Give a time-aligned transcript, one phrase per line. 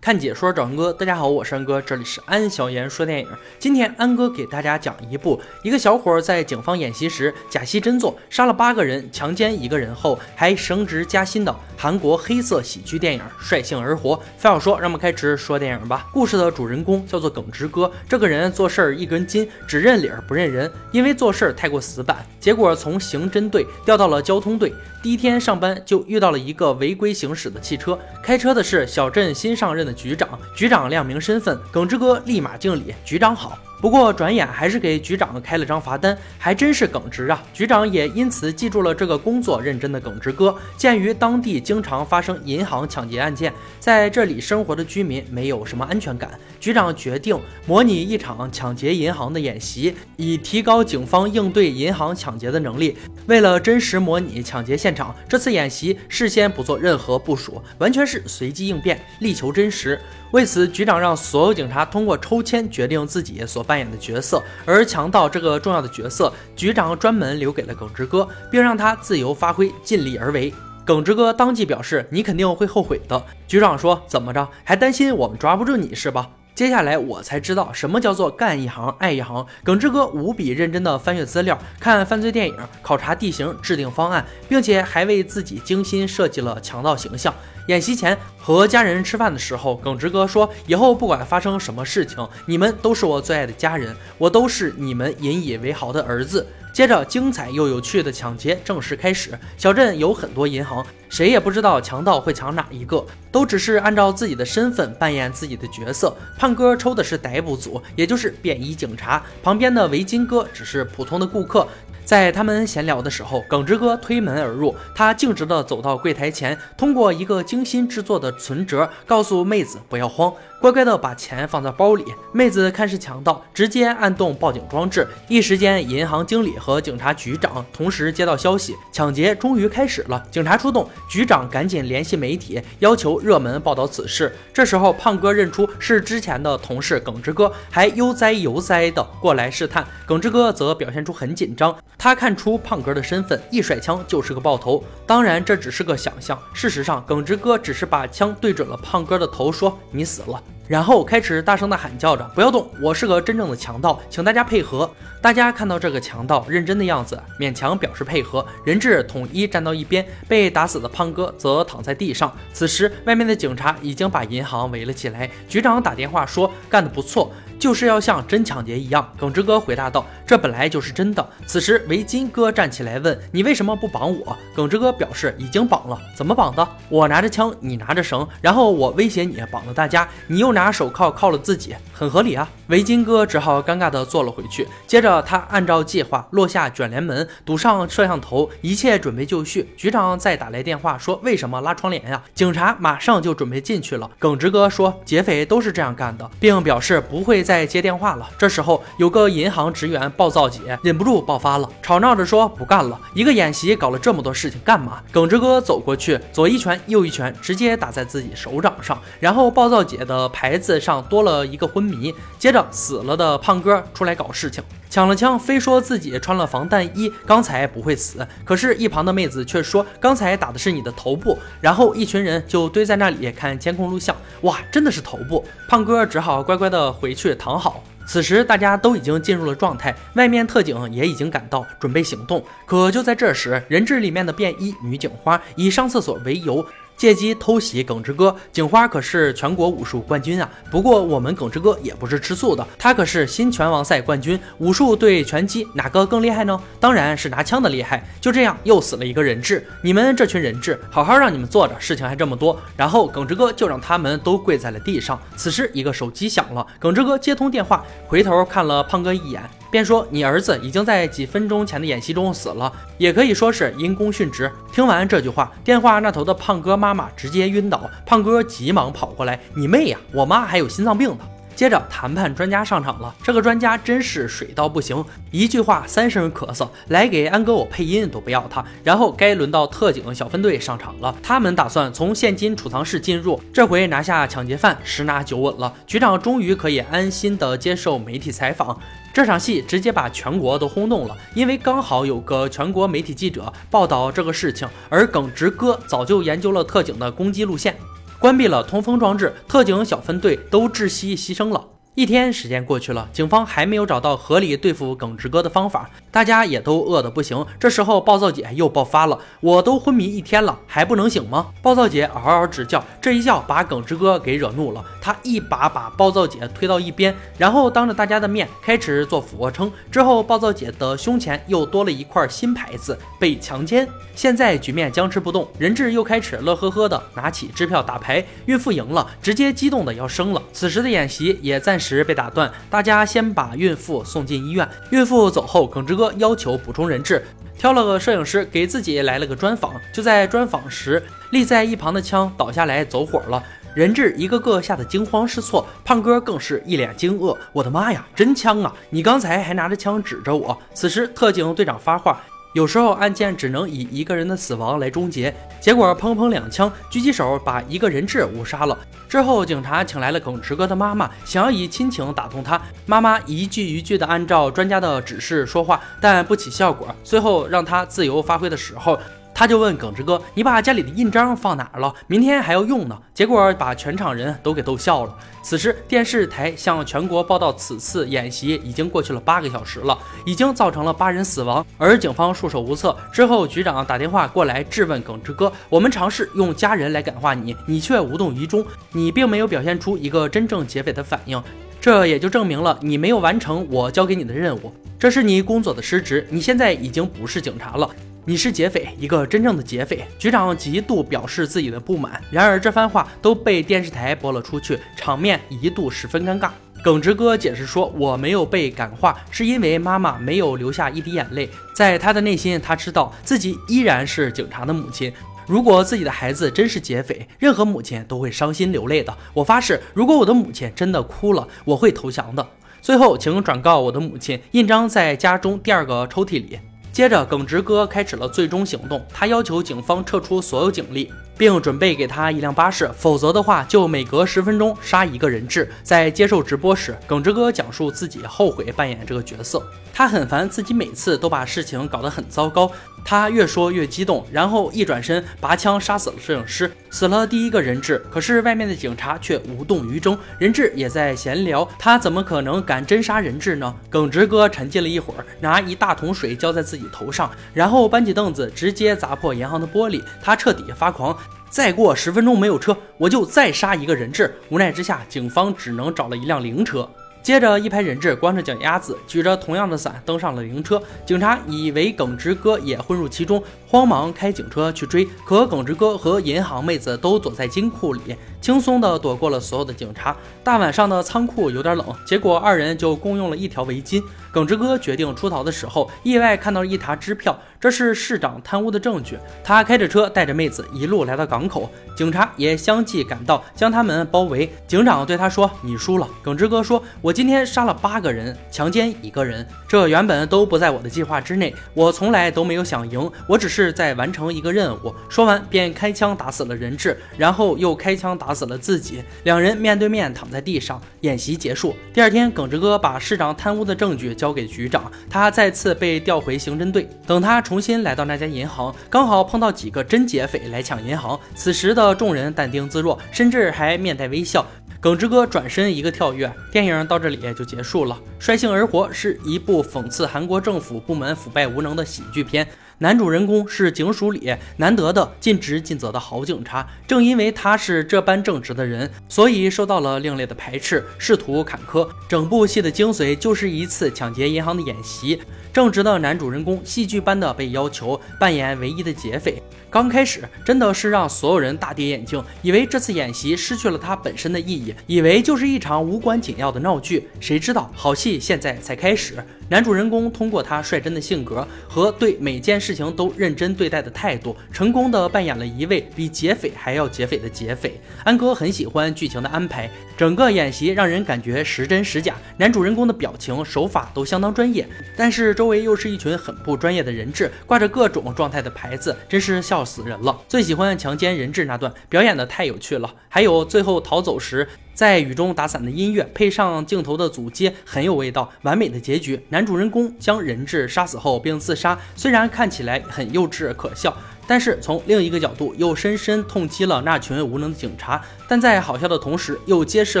[0.00, 3.28] 看解说找安哥，大家好，我是安哥，这里是安小言说电影。
[3.58, 14.16] 今天安哥给大家讲一部，一个小伙在警方演习时假戏真做，杀了八个人，强奸一个人后还升职加薪的韩国黑色喜剧电影《率性而活》。
[14.38, 16.08] 废话说，让我们开始说电影吧。
[16.14, 24.72] 故事的主人公叫做耿直哥，这个人做事儿一根筋，只认理儿不认人，因为做事儿太过死板，结果从刑侦队调到了交通队。
[25.02, 30.28] 第一天上班就遇到了一个违规行驶的汽车，开车的是小镇新上任的局长。
[30.54, 37.42] 局长亮明身份，耿直哥立马敬礼：“局长好。”不过转眼还是给局长开了张罚单，还真是耿直啊！
[37.54, 40.54] 局长也因此记住了这个工作认真的耿直哥。
[40.76, 52.98] 鉴于当地经常发生银行抢劫案件，在这里生活的居民没有什么安全感，局长决定模拟一场抢劫银行的演习，以提高警方应对银行抢劫的能力。
[53.26, 59.98] 为了真实模拟抢劫现场，这次演习事先不做任何部署，完全是随机应变，力求真实。
[60.32, 70.52] 为此，局长让所有警察通过抽签决定自己所扮演的角色，而强盗这个重要的角色，局长专门留给了耿直哥，并让他自由发挥，尽力而为。
[70.84, 79.46] 耿直哥当即表示：“你肯定会后悔的。”局长说：“怎么着，还担心我们抓不住你是吧？”接下来我才知道什么叫做干一行爱一行。
[79.64, 87.34] 耿直哥无比认真地翻阅资料，看犯罪电影，考察地形，制定方案，并且还为自己精心设计了强盗形象。
[87.68, 99.38] 演习前和家人吃饭的时候，耿直哥说：“以后不管发生什么事情，你们都是我最爱的家人，我都是你们引以为豪的儿子。”接着，精彩又有趣的抢劫正式开始。
[99.56, 106.16] 小镇有很多银行，谁也不知道强盗会抢哪一个，都只是按照自己的身份扮演自己的角色。
[106.38, 111.66] 胖哥抽的是逮捕组，也就是便衣警察；旁边的围巾哥只是普通的顾客。
[112.02, 122.04] 在他们闲聊的时候，耿直哥推门而入，他径直地走到柜台前，通过一个精心制作的存折，告诉妹子不要慌，乖乖的把钱放在包里。
[122.32, 125.08] 妹子看是强盗，直接按动报警装置。
[125.26, 130.22] 一时间，银行经理和警察局长同时接到消息，抢劫终于开始了。
[130.30, 134.36] 警察出动，局长赶紧联系媒体，要求热门报道此事。
[134.52, 139.86] 这时候，胖哥认出是之前的同事耿直哥，还悠哉悠哉的过来试探。
[140.06, 141.74] 耿直哥则表现出很紧张。
[141.96, 144.84] 他看出胖哥的身份，一甩枪就是个爆头。
[145.06, 146.38] 当然，这只是个想象。
[146.52, 154.88] 事实上，耿直哥只是把枪对准了胖哥的头，说：“你死了。”然后开始大声的喊叫着：“不要动，我是个真正的强盗，请大家配合。”
[155.20, 160.06] 大家看到这个强盗认真的样子，勉强表示配合，人质统一站到一边。
[160.28, 162.32] 被打死的胖哥则躺在地上。
[162.52, 165.28] 此时，外面的警察已经把银行围了起来。
[165.48, 176.66] 局长打电话说：“干得不错。”就是要像真抢劫一样，耿直哥回答道：“这本来就是真的。”此时，围巾哥站起来问：“你为什么不绑我？”耿直哥表示：“已经绑了。”怎么绑的？
[176.88, 182.48] 我拿着枪，你拿着绳，然后我威胁你绑了大家，你又拿手铐铐了自己，很合理啊。
[182.68, 184.66] 围巾哥只好尴尬地坐了回去。
[184.86, 189.68] 接着，他按照计划落下卷帘门，堵上摄像头，一切准备就绪。
[189.76, 194.10] 局长再打来电话说：“为什么拉窗帘呀？”警察马上就准备进去了。
[194.18, 198.30] 耿直哥说：“劫匪都是这样干的，并表示不会。”在接电话了。
[198.38, 202.96] 这时候，有个银行职员暴躁姐忍不住爆发了，吵闹着说不干了。
[203.12, 205.02] 一个演习搞了这么多事情干嘛？
[205.10, 208.96] 耿直哥走过去，左一拳右一拳，直接打在自己手掌上。
[209.18, 212.14] 然后暴躁姐的牌子上多了一个昏迷。
[212.38, 214.62] 接着死了的胖哥出来搞事情。
[214.90, 218.26] 抢了枪，非说自己穿了防弹衣，刚才不会死。
[218.44, 221.38] 可是，一旁的妹子却说刚才打的是你的头部。
[221.60, 224.16] 然后一群人就堆在那里看监控录像。
[224.40, 225.46] 哇，真的是头部！
[225.68, 227.84] 胖哥只好乖乖的回去躺好。
[228.04, 232.44] 此时大家都已经进入了状态，外面特警也已经赶到，准备行动。
[232.66, 236.66] 可就在这时，人质里面的便衣女警花以上厕所为由。
[237.00, 240.46] 借机偷袭耿直哥，警花可是全国武术冠军啊！
[240.70, 246.60] 不过我们耿直哥也不是吃素的，他可是新拳王赛冠军，武术对拳击哪个更厉害呢？
[246.78, 248.06] 当然是拿枪的厉害。
[248.20, 252.60] 就这样又死了一个人质，你们这群人质，好好让你们坐着，事情还这么多。
[252.76, 255.18] 然后耿直哥就让他们都跪在了地上。
[255.36, 259.42] 此时一个手机响了，耿直哥接通电话，回头看了胖哥一眼。
[259.70, 267.88] 便说：“你儿子已经在几分钟前的演习中死了，也可以说是因公殉职。”听完这句话，电话那头的胖哥妈妈直接晕倒。
[268.04, 271.18] 胖哥急忙跑过来：“你妹呀，我妈还有心脏病呢！”
[271.56, 278.64] 接着谈判专家上场了，这个专家真是水到不行，一句话三声咳嗽，来给安哥我配音都不要他。
[278.82, 285.74] 然后该轮到特警小分队上场了，他们打算从现金储藏室进入，这回拿下抢劫犯，十拿九稳了。
[285.86, 288.80] 局长终于可以安心的接受媒体采访，
[289.12, 297.76] 这场戏直接把全国都轰动了，因为刚好有个全国媒体记者报道这个事情，而耿直哥早就研究了特警的攻击路线。
[298.20, 301.64] 关闭了通风装置，特警小分队都窒息牺牲了。
[302.00, 307.44] 一天时间过去了，警方还没有找到合理对付耿直哥的方法，大家也都饿得不行。
[307.58, 311.48] 这时候暴躁姐又爆发了，我都昏迷一天了，还不能醒吗？
[311.60, 319.70] 暴躁姐嗷嗷直叫，这一叫把耿直哥给惹怒了，他一把把暴躁姐推到一边，然后当着大家的面开始做俯卧撑。
[319.90, 323.86] 之后暴躁姐的胸前又多了一块新牌子，被强奸。
[324.14, 330.42] 现在局面僵持不动，人质又开始乐呵呵的拿起支票打牌，孕妇赢了，直接激动的要生了。
[330.50, 334.68] 此时的演习也暂时时被打断，大家先把孕妇送进医院。
[334.90, 337.24] 孕妇走后，耿直哥要求补充人质，
[337.58, 339.72] 挑了个摄影师给自己来了个专访。
[339.92, 341.02] 就在专访时，
[341.32, 343.42] 立在一旁的枪倒下来走火了，
[343.74, 348.72] 人质一个个吓得惊慌失措，胖哥更是一脸惊愕：“我的妈呀，真枪啊！
[348.88, 352.20] 你刚才还拿着枪指着我！”此时，特警队长发话。
[352.52, 358.76] 有时候案件只能以一个人的死亡来终结，结果砰砰两枪，狙击手把一个人质误杀了。
[359.10, 362.62] 之后警察请来了耿直哥的妈妈，想要以亲情打动他。
[362.86, 366.94] 妈妈一句一句的按照专家的指示说话，但不起效果。
[367.02, 368.96] 最后让他自由发挥的时候。
[369.40, 371.90] 他就问耿直哥：“你把家里的印章放哪儿了？
[372.06, 375.18] 明天还要用呢。”结果把全场人都给逗笑了。
[375.42, 382.94] 此时电视台向全国报道，此次演习已经过去了八个小时了，已经造成了八人死亡，而警方束手无策。
[383.10, 391.42] 之后局长打电话过来质问耿直哥：“我们尝试用家人来感化你，你却无动于衷，你并没有表现出一个真正劫匪的反应，
[391.80, 396.26] 这也就证明了你没有完成我交给你的任务，这是你工作的失职。
[396.28, 397.88] 你现在已经不是警察了。”
[398.26, 400.04] 你是劫匪，一个真正的劫匪。
[400.18, 406.50] 局长极度表示自己的不满，然而这番话都被电视台播了出去，场面一度十分尴尬。
[406.84, 411.48] 耿直哥解释说：“我没有被感化，是因为妈妈没有流下一滴眼泪。
[411.74, 415.12] 在他的内心，他知道自己依然是警察的母亲。
[415.46, 419.14] 如果自己的孩子真是劫匪，任何母亲都会伤心流泪的。
[419.32, 422.46] 我发誓，如果我的母亲真的哭了，我会投降的。
[422.82, 426.60] 最后，请转告我的母亲，印章在家中第二个抽屉里。”
[426.92, 429.04] 接着，耿直哥开始了最终行动。
[429.12, 435.70] 他要求警方撤出所有警力，并准备给他一辆巴士，否则的话就每隔十分钟杀一个人质。
[435.82, 439.62] 在接受直播时，耿直哥讲述自己后悔扮演这个角色。
[439.92, 442.70] 他很烦自己每次都把事情搞得很糟糕。
[443.04, 448.00] 他越说越激动，然后一转身拔枪杀死了摄影师，死了第一个人质。
[448.10, 451.68] 可是外面的警察却无动于衷，人质也在闲聊。
[451.78, 453.74] 他怎么可能敢真杀人质呢？
[453.88, 460.02] 耿直哥沉寂了一会儿，拿一大桶水浇在自己头上，然后搬起凳子直接砸破银行的玻璃。
[460.22, 461.16] 他彻底发狂，
[461.48, 464.32] 再过十分钟没有车，我就再杀一个人质。
[464.50, 466.88] 无奈之下，警方只能找了一辆灵车。
[467.22, 470.82] 接着，一排人质光着脚丫子，举着同样的伞登上了灵车。
[471.04, 475.06] 警察以为耿直哥也混入其中，慌忙开警车去追。
[475.26, 478.00] 可耿直哥和银行妹子都躲在金库里，
[478.40, 480.16] 轻松地躲过了所有的警察。
[480.42, 484.02] 大晚上的仓库有点冷，结果二人就共用了一条围巾。
[484.32, 489.18] 耿直哥决定出逃的时候，意外看到一沓支票，这是市长贪污的证据。
[489.42, 494.48] 他开着车带着妹子一路来到港口，警察也相继赶到，将他们包围。
[494.68, 501.52] 警长对他说：“你输了。”耿直哥说：“我今天杀了八个人，强奸一个人，这原本都不在我的计划之内。
[501.74, 509.02] 我从来都没有想赢，我只是在完成一个任务。”说完便开枪打死了人质，然后又开枪打死了自己。
[509.24, 510.80] 两人面对面躺在地上。
[511.00, 511.74] 演习结束。
[511.94, 514.14] 第二天，耿直哥把市长贪污的证据。
[514.20, 516.86] 交给局长，他再次被调回刑侦队。
[517.06, 521.18] 等他重新来到那家银行，刚好碰到几个真劫匪来抢银行。
[521.34, 524.44] 此时的众人淡定自若，甚至还面带微笑。
[524.78, 527.98] 耿直哥转身一个跳跃，电影到这里就结束了。
[528.18, 532.46] 率性而活是一部讽刺韩国政府部门腐败无能的喜剧片。
[532.82, 541.86] 男主人公是警署里难得的尽职尽责的好警察，正因为他是这般正直的人，所以受到了另类的排斥，仕途坎坷。
[542.08, 545.20] 整部戏的精髓就是一次抢劫银行的演习。
[545.52, 557.10] 正直的男主人公戏剧般的被要求扮演唯一的劫匪，刚开始真的是让所有人大跌眼镜，以为这次演习失去了它本身的意义，以为就是一场无关紧要的闹剧。
[557.20, 559.22] 谁知道好戏现在才开始。
[559.50, 567.80] 男主人公通过他率真的性格和对每件事情都认真对待的态度，成功的扮演了一位比劫匪还要劫匪的劫匪。
[568.04, 574.64] 安哥很喜欢剧情的安排，整个演习让人感觉时真时假，男主人公的表情手法都相当专业，
[574.96, 575.34] 但是。
[575.40, 580.20] 周围又是一群很不专业的人质，挂着各种状态的牌子，真是笑死人了。
[580.28, 582.94] 最喜欢强奸人质那段，表演的太有趣了。
[583.08, 584.46] 还有最后逃走时，
[584.80, 589.22] 在雨中打伞的音乐，配上镜头的阻接，很有味道，完美的结局。
[589.28, 593.94] 男主人公将人质杀死后并自杀，虽然看起来很幼稚可笑。
[594.26, 598.00] 但是从另一个角度又深深痛击了那群无能的警察。
[598.26, 600.00] 但在好笑的同时，又揭示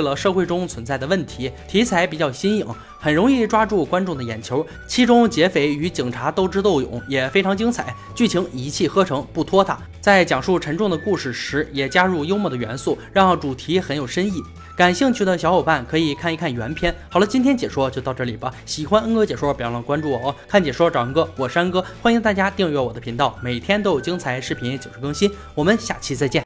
[0.00, 1.52] 了社会中存在的问题。
[1.68, 2.66] 题材比较新颖，
[3.00, 4.64] 很容易抓住观众的眼球。
[4.86, 9.80] 其中劫匪与警察斗智斗勇也非常精彩，剧情一气呵成，不拖沓。
[10.00, 14.42] 在讲述沉重的故事时，也加入幽默的元素，让主题很有深意。
[14.76, 16.94] 感兴趣的小伙伴可以看一看原片。
[17.10, 18.50] 好了，今天解说就到这里吧。
[18.64, 20.34] 喜欢恩哥解说，别忘了关注我哦。
[20.48, 25.30] 看解说找恩哥，我是安哥，欢迎大家订阅我的频道，每天都有精彩视频准时更新。
[25.54, 26.38] 我们下期再见。